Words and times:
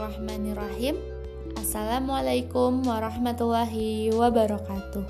Bismillahirrahmanirrahim. 0.00 0.96
Assalamualaikum 1.60 2.80
warahmatullahi 2.88 4.08
wabarakatuh. 4.08 5.04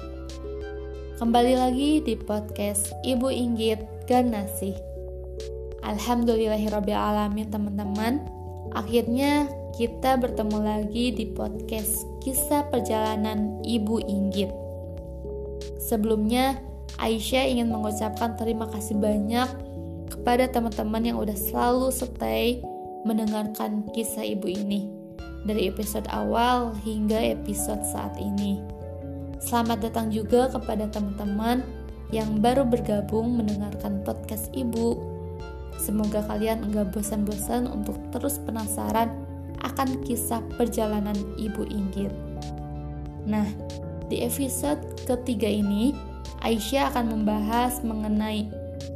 Kembali 1.15 1.55
lagi 1.55 2.03
di 2.03 2.19
podcast 2.19 2.91
Ibu 3.07 3.31
Inggit 3.31 3.87
Ganasih. 4.11 4.75
Alhamdulillahirrahmanirrahim 5.87 7.47
teman-teman. 7.55 8.27
Akhirnya 8.75 9.47
kita 9.79 10.19
bertemu 10.19 10.59
lagi 10.59 11.15
di 11.15 11.31
podcast 11.39 12.03
kisah 12.27 12.67
perjalanan 12.67 13.63
Ibu 13.63 14.03
Inggit. 14.11 14.51
Sebelumnya, 15.79 16.59
Aisyah 16.99 17.47
ingin 17.47 17.71
mengucapkan 17.71 18.35
terima 18.35 18.67
kasih 18.67 18.99
banyak 18.99 19.55
kepada 20.11 20.51
teman-teman 20.51 21.15
yang 21.15 21.23
udah 21.23 21.39
selalu 21.39 21.95
stay 21.95 22.59
mendengarkan 23.05 23.89
kisah 23.97 24.25
ibu 24.25 24.49
ini 24.51 24.91
dari 25.49 25.73
episode 25.73 26.05
awal 26.13 26.77
hingga 26.85 27.17
episode 27.17 27.81
saat 27.85 28.13
ini. 28.21 28.61
Selamat 29.41 29.89
datang 29.89 30.13
juga 30.13 30.53
kepada 30.53 30.85
teman-teman 30.93 31.65
yang 32.13 32.45
baru 32.45 32.69
bergabung 32.69 33.41
mendengarkan 33.41 34.05
podcast 34.05 34.53
ibu. 34.53 35.01
Semoga 35.81 36.21
kalian 36.29 36.69
enggak 36.69 36.93
bosan-bosan 36.93 37.65
untuk 37.65 37.97
terus 38.13 38.37
penasaran 38.45 39.09
akan 39.65 40.05
kisah 40.05 40.45
perjalanan 40.61 41.17
ibu 41.41 41.65
Inggit. 41.73 42.13
Nah, 43.25 43.49
di 44.13 44.21
episode 44.21 44.81
ketiga 45.09 45.49
ini, 45.49 45.97
Aisyah 46.45 46.93
akan 46.93 47.17
membahas 47.17 47.81
mengenai 47.81 48.49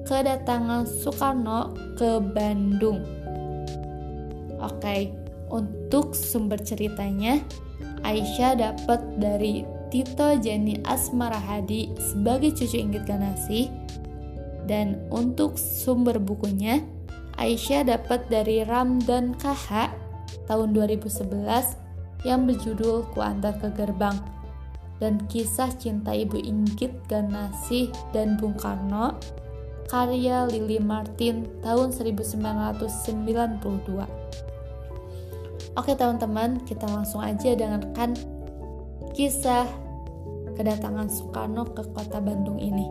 kedatangan 0.05 0.84
Soekarno 0.84 1.72
ke 1.96 2.20
Bandung 2.20 3.23
Oke, 4.62 5.10
untuk 5.50 6.14
sumber 6.14 6.62
ceritanya, 6.62 7.42
Aisyah 8.05 8.58
dapat 8.58 9.00
dari 9.16 9.64
Tito 9.94 10.34
Jani 10.34 10.83
Asmarahadi 10.83 11.94
sebagai 11.96 12.52
cucu 12.52 12.83
Inggit 12.83 13.06
Ganasi 13.06 13.70
dan 14.66 14.98
untuk 15.14 15.55
sumber 15.55 16.19
bukunya 16.19 16.83
Aisyah 17.38 17.86
dapat 17.86 18.27
dari 18.27 18.66
Ramdan 18.66 19.38
KH 19.38 19.94
tahun 20.50 20.74
2011 20.74 22.27
yang 22.27 22.42
berjudul 22.48 23.06
Kuantar 23.14 23.55
ke 23.61 23.68
Gerbang 23.74 24.16
dan 25.02 25.18
kisah 25.30 25.70
cinta 25.78 26.14
Ibu 26.14 26.39
Inggit 26.42 26.92
Ganasi 27.11 27.91
dan 28.14 28.36
Bung 28.39 28.55
Karno 28.58 29.14
karya 29.91 30.46
Lily 30.48 30.80
Martin 30.80 31.44
tahun 31.61 31.92
1992. 31.92 34.23
Oke 35.75 35.98
teman-teman, 35.98 36.62
kita 36.62 36.86
langsung 36.86 37.19
aja 37.19 37.50
dengarkan 37.58 38.14
kisah 39.11 39.67
kedatangan 40.55 41.11
Soekarno 41.11 41.67
ke 41.67 41.83
kota 41.91 42.22
Bandung 42.22 42.62
ini. 42.62 42.86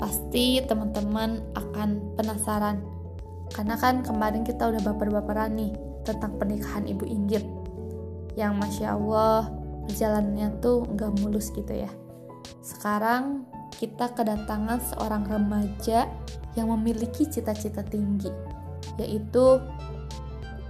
Pasti 0.00 0.64
teman-teman 0.64 1.44
akan 1.52 2.16
penasaran, 2.16 2.80
karena 3.52 3.76
kan 3.76 4.00
kemarin 4.00 4.48
kita 4.48 4.64
udah 4.64 4.80
baper-baperan 4.80 5.60
nih 5.60 5.72
tentang 6.08 6.40
pernikahan 6.40 6.88
Ibu 6.88 7.04
Inggit, 7.04 7.44
yang 8.32 8.56
Masya 8.56 8.96
Allah 8.96 9.52
perjalanannya 9.84 10.56
tuh 10.64 10.88
nggak 10.88 11.20
mulus 11.20 11.52
gitu 11.52 11.84
ya. 11.84 11.92
Sekarang 12.64 13.44
kita 13.76 14.08
kedatangan 14.16 14.80
seorang 14.88 15.28
remaja 15.28 16.08
yang 16.56 16.72
memiliki 16.72 17.28
cita-cita 17.28 17.84
tinggi, 17.84 18.32
yaitu 18.96 19.60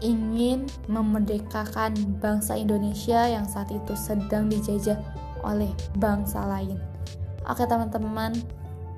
ingin 0.04 0.68
memerdekakan 0.90 1.96
bangsa 2.20 2.58
Indonesia 2.58 3.28
yang 3.28 3.48
saat 3.48 3.72
itu 3.72 3.96
sedang 3.96 4.52
dijajah 4.52 4.98
oleh 5.44 5.70
bangsa 5.96 6.44
lain. 6.44 6.76
Oke 7.46 7.64
teman-teman, 7.64 8.34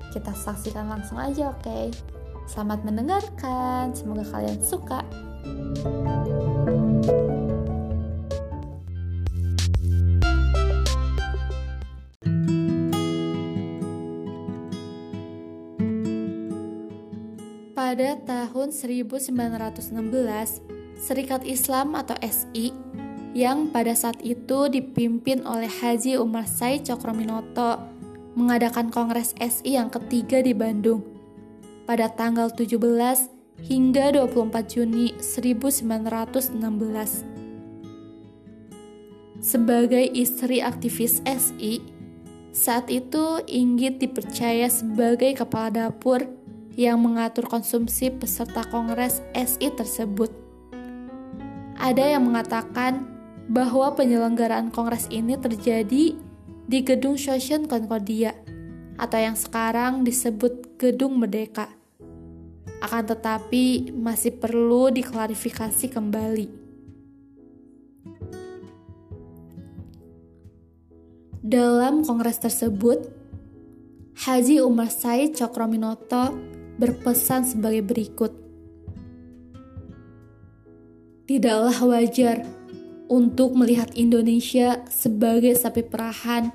kita 0.09 0.33
saksikan 0.33 0.89
langsung 0.89 1.21
aja 1.21 1.53
oke. 1.53 1.93
Selamat 2.49 2.81
mendengarkan, 2.81 3.93
semoga 3.93 4.25
kalian 4.25 4.57
suka. 4.65 5.05
Pada 17.77 18.17
tahun 18.21 18.69
1916, 18.73 20.78
Serikat 20.99 21.47
Islam 21.47 21.95
atau 21.95 22.11
SI 22.19 22.75
yang 23.31 23.71
pada 23.71 23.95
saat 23.95 24.19
itu 24.19 24.67
dipimpin 24.67 25.47
oleh 25.47 25.71
Haji 25.71 26.19
Umar 26.19 26.43
Said 26.43 26.83
Cokroaminoto 26.83 27.79
mengadakan 28.35 28.91
Kongres 28.91 29.31
SI 29.39 29.79
yang 29.79 29.87
ketiga 29.87 30.43
di 30.43 30.51
Bandung 30.51 30.99
pada 31.87 32.11
tanggal 32.11 32.51
17 32.51 32.75
hingga 33.63 34.11
24 34.11 34.59
Juni 34.67 35.15
1916. 35.23 36.59
Sebagai 39.39 40.03
istri 40.11 40.59
aktivis 40.59 41.23
SI, 41.23 41.79
saat 42.51 42.91
itu 42.91 43.39
Inggit 43.47 44.03
dipercaya 44.03 44.67
sebagai 44.67 45.31
kepala 45.31 45.71
dapur 45.71 46.27
yang 46.75 46.99
mengatur 46.99 47.47
konsumsi 47.47 48.11
peserta 48.11 48.67
kongres 48.67 49.23
SI 49.31 49.71
tersebut. 49.71 50.48
Ada 51.79 52.19
yang 52.19 52.27
mengatakan 52.27 53.07
bahwa 53.47 53.95
penyelenggaraan 53.95 54.67
kongres 54.67 55.07
ini 55.07 55.39
terjadi 55.39 56.11
di 56.69 56.79
Gedung 56.83 57.15
Shoshin 57.15 57.65
Concordia 57.71 58.35
atau 58.99 59.15
yang 59.15 59.39
sekarang 59.39 60.03
disebut 60.03 60.75
Gedung 60.75 61.15
Merdeka. 61.17 61.71
Akan 62.83 63.07
tetapi 63.07 63.95
masih 63.95 64.35
perlu 64.35 64.91
diklarifikasi 64.91 65.87
kembali. 65.87 66.47
Dalam 71.39 72.03
kongres 72.03 72.43
tersebut, 72.43 73.07
Haji 74.19 74.59
Umar 74.59 74.91
Said 74.91 75.39
Cokroaminoto 75.39 76.35
berpesan 76.75 77.47
sebagai 77.47 77.87
berikut. 77.87 78.48
Tidaklah 81.29 81.77
wajar 81.85 82.41
untuk 83.05 83.53
melihat 83.53 83.93
Indonesia 83.93 84.81
sebagai 84.89 85.53
sapi 85.53 85.85
perahan 85.85 86.49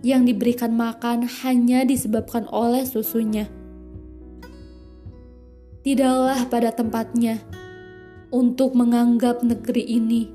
yang 0.00 0.24
diberikan 0.24 0.72
makan 0.72 1.28
hanya 1.44 1.84
disebabkan 1.84 2.48
oleh 2.48 2.88
susunya. 2.88 3.44
Tidaklah 5.84 6.48
pada 6.48 6.72
tempatnya 6.72 7.44
untuk 8.32 8.72
menganggap 8.72 9.44
negeri 9.44 9.84
ini 9.84 10.32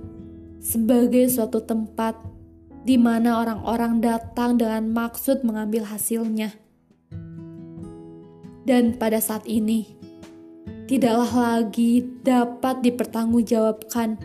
sebagai 0.62 1.26
suatu 1.34 1.66
tempat 1.66 2.22
di 2.86 3.02
mana 3.02 3.42
orang-orang 3.42 3.98
datang 3.98 4.62
dengan 4.62 4.94
maksud 4.94 5.42
mengambil 5.42 5.90
hasilnya. 5.90 6.54
Dan 8.62 8.94
pada 9.02 9.18
saat 9.18 9.50
ini, 9.50 10.01
tidaklah 10.92 11.32
lagi 11.64 12.04
dapat 12.20 12.84
dipertanggungjawabkan 12.84 14.20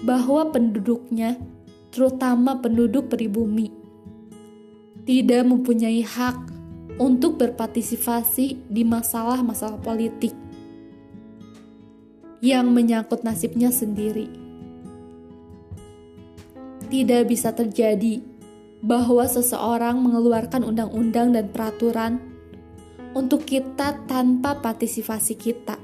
bahwa 0.00 0.48
penduduknya, 0.48 1.36
terutama 1.92 2.56
penduduk 2.56 3.12
pribumi, 3.12 3.68
tidak 5.04 5.44
mempunyai 5.44 6.00
hak 6.00 6.48
untuk 6.96 7.36
berpartisipasi 7.36 8.72
di 8.72 8.82
masalah-masalah 8.88 9.76
politik 9.84 10.32
yang 12.40 12.72
menyangkut 12.72 13.20
nasibnya 13.20 13.68
sendiri. 13.68 14.32
Tidak 16.88 17.28
bisa 17.28 17.52
terjadi 17.52 18.24
bahwa 18.80 19.28
seseorang 19.28 20.00
mengeluarkan 20.00 20.64
undang-undang 20.64 21.36
dan 21.36 21.52
peraturan 21.52 22.31
untuk 23.12 23.44
kita 23.44 24.04
tanpa 24.08 24.58
partisipasi 24.58 25.36
kita, 25.36 25.76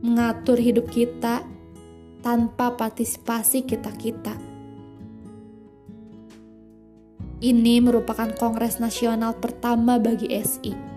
mengatur 0.00 0.56
hidup 0.56 0.88
kita 0.88 1.44
tanpa 2.24 2.76
partisipasi 2.76 3.64
kita-kita. 3.64 4.36
Ini 7.40 7.80
merupakan 7.80 8.28
kongres 8.36 8.76
nasional 8.84 9.32
pertama 9.40 9.96
bagi 9.96 10.28
SI 10.28 10.89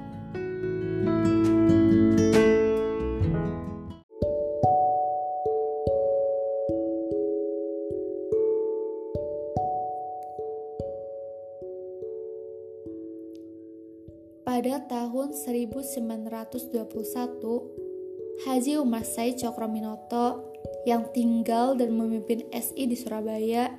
tahun 15.34 16.06
1921, 16.14 18.46
Haji 18.46 18.74
Umar 18.78 19.02
Said 19.02 19.42
Cokroaminoto 19.42 20.54
yang 20.86 21.10
tinggal 21.10 21.74
dan 21.74 21.98
memimpin 21.98 22.46
SI 22.54 22.86
di 22.86 22.94
Surabaya 22.94 23.74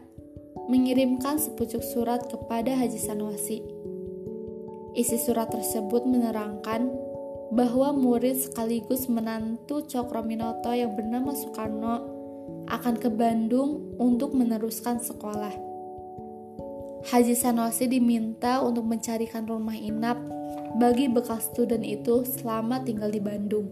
mengirimkan 0.66 1.38
sepucuk 1.38 1.86
surat 1.86 2.26
kepada 2.26 2.74
Haji 2.74 2.98
Sanwasi. 2.98 3.62
Isi 4.98 5.14
surat 5.22 5.54
tersebut 5.54 6.02
menerangkan 6.02 6.90
bahwa 7.54 7.94
murid 7.94 8.34
sekaligus 8.34 9.06
menantu 9.06 9.86
Cokro 9.86 10.26
yang 10.74 10.98
bernama 10.98 11.38
Soekarno 11.38 11.94
akan 12.66 12.94
ke 12.98 13.06
Bandung 13.14 13.94
untuk 14.02 14.34
meneruskan 14.34 14.98
sekolah. 14.98 15.54
Haji 17.14 17.38
Sanwasi 17.38 17.86
diminta 17.86 18.58
untuk 18.58 18.90
mencarikan 18.90 19.46
rumah 19.46 19.78
inap 19.78 20.18
bagi 20.74 21.06
bekas 21.06 21.50
student 21.50 21.86
itu 21.86 22.26
selama 22.26 22.82
tinggal 22.82 23.10
di 23.10 23.22
Bandung. 23.22 23.70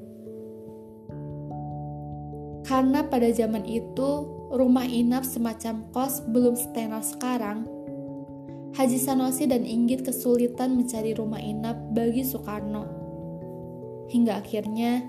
Karena 2.62 3.02
pada 3.02 3.26
zaman 3.34 3.66
itu 3.66 4.26
rumah 4.54 4.86
inap 4.86 5.26
semacam 5.26 5.82
kos 5.90 6.22
belum 6.30 6.54
setenar 6.54 7.02
sekarang, 7.02 7.66
Haji 8.72 8.96
Sanosi 8.96 9.44
dan 9.44 9.68
Inggit 9.68 10.06
kesulitan 10.06 10.78
mencari 10.78 11.12
rumah 11.12 11.42
inap 11.42 11.76
bagi 11.92 12.24
Soekarno. 12.24 12.88
Hingga 14.08 14.40
akhirnya 14.40 15.04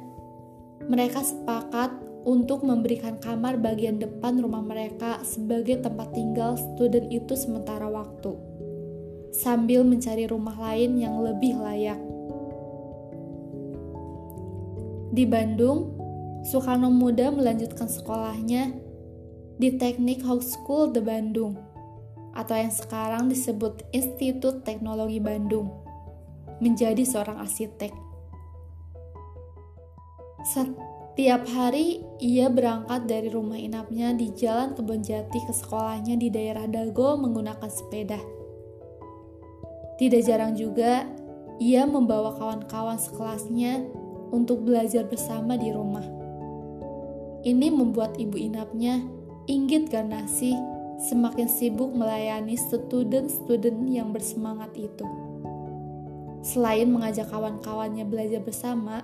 mereka 0.83 1.23
sepakat 1.23 1.95
untuk 2.23 2.63
memberikan 2.67 3.19
kamar 3.19 3.59
bagian 3.59 3.99
depan 3.99 4.39
rumah 4.39 4.63
mereka 4.63 5.19
sebagai 5.23 5.79
tempat 5.79 6.11
tinggal 6.11 6.55
student 6.55 7.07
itu 7.11 7.35
sementara 7.35 7.87
waktu, 7.87 8.35
sambil 9.33 9.81
mencari 9.81 10.29
rumah 10.29 10.53
lain 10.53 11.01
yang 11.01 11.17
lebih 11.25 11.57
layak. 11.57 11.97
Di 15.13 15.25
Bandung, 15.25 15.97
Soekarno 16.45 16.93
Muda 16.93 17.33
melanjutkan 17.33 17.89
sekolahnya 17.89 18.73
di 19.57 19.73
Teknik 19.77 20.21
High 20.21 20.45
School 20.45 20.93
de 20.93 21.01
Bandung 21.01 21.57
atau 22.33 22.57
yang 22.57 22.73
sekarang 22.73 23.29
disebut 23.29 23.85
Institut 23.93 24.65
Teknologi 24.65 25.21
Bandung 25.21 25.69
menjadi 26.57 27.05
seorang 27.05 27.41
arsitek. 27.41 27.93
Setiap 30.43 31.45
hari 31.53 32.01
ia 32.17 32.49
berangkat 32.49 33.05
dari 33.05 33.29
rumah 33.29 33.55
inapnya 33.55 34.11
di 34.17 34.33
Jalan 34.33 34.73
Kebonjati 34.73 35.39
ke 35.45 35.53
sekolahnya 35.53 36.17
di 36.17 36.33
daerah 36.33 36.65
Dago 36.65 37.21
menggunakan 37.21 37.69
sepeda. 37.69 38.42
Tidak 39.97 40.21
jarang 40.25 40.57
juga 40.57 41.05
ia 41.61 41.85
membawa 41.85 42.33
kawan-kawan 42.33 42.97
sekelasnya 42.97 43.85
untuk 44.33 44.65
belajar 44.65 45.05
bersama 45.05 45.53
di 45.53 45.69
rumah. 45.69 46.05
Ini 47.45 47.69
membuat 47.69 48.17
ibu 48.17 48.39
inapnya, 48.39 49.03
Inggit 49.45 49.91
Garnasi, 49.91 50.55
semakin 50.97 51.51
sibuk 51.51 51.91
melayani 51.91 52.55
student-student 52.55 53.83
yang 53.91 54.15
bersemangat 54.15 54.71
itu. 54.79 55.05
Selain 56.41 56.87
mengajak 56.87 57.27
kawan-kawannya 57.29 58.07
belajar 58.07 58.39
bersama, 58.39 59.03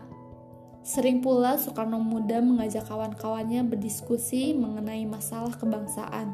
sering 0.82 1.20
pula 1.20 1.60
Soekarno 1.60 2.00
Muda 2.00 2.40
mengajak 2.40 2.88
kawan-kawannya 2.88 3.68
berdiskusi 3.68 4.56
mengenai 4.56 5.04
masalah 5.04 5.54
kebangsaan, 5.60 6.34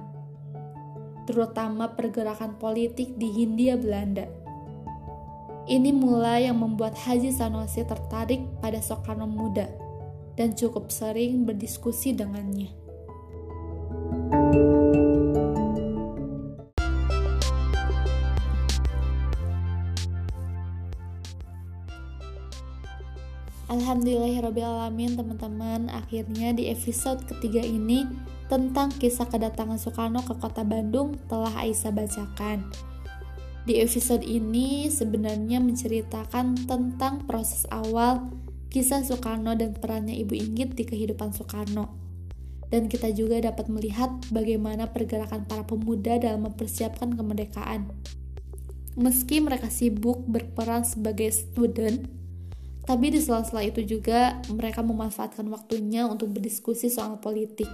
terutama 1.25 1.91
pergerakan 1.97 2.55
politik 2.61 3.17
di 3.17 3.33
Hindia 3.33 3.75
Belanda. 3.75 4.44
Ini 5.65 5.89
mulai 5.97 6.45
yang 6.45 6.61
membuat 6.61 6.93
Haji 6.93 7.33
Sanusi 7.33 7.81
tertarik 7.81 8.37
pada 8.61 8.77
Soekarno 8.77 9.25
Muda 9.25 9.65
dan 10.37 10.53
cukup 10.53 10.93
sering 10.93 11.41
berdiskusi 11.41 12.13
dengannya. 12.13 12.69
Alhamdulillahirrahmanirrahim 23.65 25.17
teman-teman 25.17 25.89
Akhirnya 25.89 26.53
di 26.53 26.69
episode 26.69 27.25
ketiga 27.25 27.65
ini 27.65 28.05
Tentang 28.45 28.93
kisah 28.93 29.25
kedatangan 29.25 29.81
Soekarno 29.81 30.21
ke 30.21 30.37
kota 30.37 30.61
Bandung 30.61 31.17
Telah 31.25 31.65
Aisyah 31.65 31.89
bacakan 31.89 32.69
Di 33.65 33.81
episode 33.81 34.21
ini 34.21 34.93
sebenarnya 34.93 35.57
menceritakan 35.57 36.69
tentang 36.69 37.25
proses 37.25 37.65
awal 37.73 38.29
kisah 38.69 39.01
Soekarno 39.01 39.57
dan 39.57 39.73
perannya 39.73 40.13
Ibu 40.21 40.37
Inggit 40.37 40.77
di 40.77 40.85
kehidupan 40.85 41.33
Soekarno. 41.33 41.89
Dan 42.69 42.85
kita 42.85 43.09
juga 43.09 43.41
dapat 43.41 43.65
melihat 43.65 44.13
bagaimana 44.29 44.93
pergerakan 44.93 45.49
para 45.49 45.65
pemuda 45.65 46.21
dalam 46.21 46.45
mempersiapkan 46.45 47.17
kemerdekaan. 47.17 47.89
Meski 49.01 49.41
mereka 49.41 49.73
sibuk 49.73 50.21
berperan 50.29 50.85
sebagai 50.85 51.33
student, 51.33 52.05
tapi 52.85 53.09
di 53.09 53.17
sela-sela 53.17 53.65
itu 53.65 53.81
juga 53.81 54.45
mereka 54.53 54.85
memanfaatkan 54.85 55.49
waktunya 55.49 56.05
untuk 56.05 56.37
berdiskusi 56.37 56.93
soal 56.93 57.17
politik. 57.17 57.67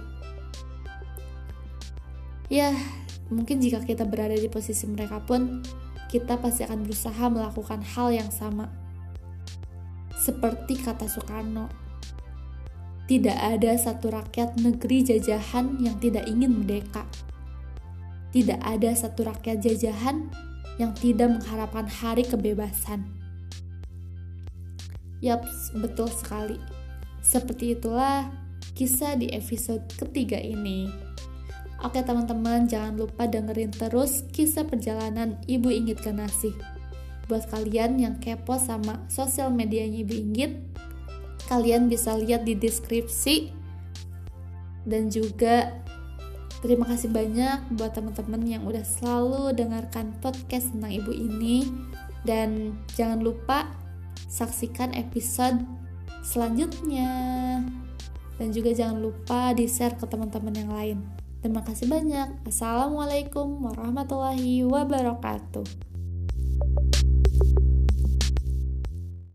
Ya, 2.48 2.72
mungkin 3.28 3.60
jika 3.60 3.84
kita 3.84 4.08
berada 4.08 4.36
di 4.36 4.48
posisi 4.48 4.88
mereka 4.88 5.20
pun, 5.24 5.60
kita 6.12 6.36
pasti 6.36 6.68
akan 6.68 6.84
berusaha 6.84 7.24
melakukan 7.32 7.80
hal 7.80 8.12
yang 8.12 8.28
sama 8.28 8.68
seperti 10.22 10.78
kata 10.78 11.08
Soekarno. 11.08 11.66
Tidak 13.08 13.34
ada 13.34 13.74
satu 13.74 14.14
rakyat 14.14 14.60
negeri 14.62 15.02
jajahan 15.02 15.80
yang 15.82 15.98
tidak 15.98 16.28
ingin 16.30 16.62
merdeka. 16.62 17.02
Tidak 18.30 18.60
ada 18.62 18.94
satu 18.94 19.26
rakyat 19.26 19.58
jajahan 19.58 20.30
yang 20.78 20.94
tidak 20.94 21.36
mengharapkan 21.36 21.90
hari 21.90 22.22
kebebasan. 22.22 23.04
Yap, 25.20 25.42
betul 25.82 26.08
sekali. 26.08 26.56
Seperti 27.20 27.74
itulah 27.76 28.30
kisah 28.72 29.18
di 29.18 29.34
episode 29.34 29.84
ketiga 29.98 30.38
ini. 30.38 31.11
Oke 31.82 31.98
teman-teman, 31.98 32.70
jangan 32.70 32.94
lupa 32.94 33.26
dengerin 33.26 33.74
terus 33.74 34.22
kisah 34.30 34.62
perjalanan 34.62 35.34
Ibu 35.50 35.66
Inggit 35.66 35.98
Ganasih 36.06 36.54
buat 37.26 37.48
kalian 37.50 37.98
yang 37.98 38.14
kepo 38.22 38.54
sama 38.58 39.02
sosial 39.10 39.50
medianya 39.50 40.06
Ibu 40.06 40.14
Inggit 40.14 40.52
kalian 41.50 41.90
bisa 41.90 42.14
lihat 42.14 42.46
di 42.46 42.54
deskripsi. 42.54 43.50
Dan 44.82 45.10
juga 45.10 45.78
terima 46.62 46.86
kasih 46.86 47.10
banyak 47.10 47.74
buat 47.78 47.94
teman-teman 47.94 48.42
yang 48.46 48.62
udah 48.66 48.82
selalu 48.82 49.54
dengarkan 49.54 50.14
podcast 50.18 50.74
tentang 50.74 50.92
ibu 50.96 51.12
ini. 51.14 51.66
Dan 52.22 52.78
jangan 52.94 53.22
lupa 53.22 53.66
saksikan 54.30 54.94
episode 54.94 55.62
selanjutnya. 56.22 57.10
Dan 58.38 58.48
juga 58.50 58.74
jangan 58.74 58.98
lupa 59.02 59.54
di 59.54 59.66
share 59.70 59.94
ke 59.98 60.06
teman-teman 60.06 60.54
yang 60.54 60.72
lain 60.72 61.21
terima 61.42 61.66
kasih 61.66 61.90
banyak. 61.90 62.46
Assalamualaikum 62.46 63.66
warahmatullahi 63.66 64.62
wabarakatuh 64.62 65.91